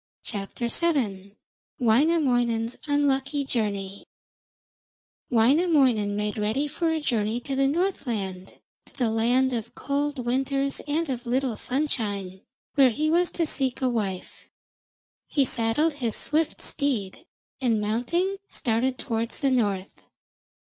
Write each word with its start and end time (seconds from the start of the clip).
WAINAMOINEN'S 1.79 2.75
UNLUCKY 2.87 3.43
JOURNEY 3.45 4.07
Wainamoinen 5.29 6.15
made 6.15 6.39
ready 6.39 6.67
for 6.67 6.89
a 6.89 6.99
journey 6.99 7.39
to 7.41 7.55
the 7.55 7.67
Northland, 7.67 8.59
to 8.87 8.95
the 8.97 9.11
land 9.11 9.53
of 9.53 9.75
cold 9.75 10.17
winters 10.25 10.79
and 10.87 11.07
of 11.07 11.27
little 11.27 11.55
sunshine, 11.55 12.41
where 12.73 12.89
he 12.89 13.11
was 13.11 13.29
to 13.29 13.45
seek 13.45 13.79
a 13.83 13.89
wife. 13.89 14.49
He 15.27 15.45
saddled 15.45 15.93
his 15.93 16.15
swift 16.15 16.61
steed, 16.63 17.27
and 17.61 17.79
mounting, 17.79 18.37
started 18.49 18.97
towards 18.97 19.37
the 19.37 19.51
north. 19.51 20.01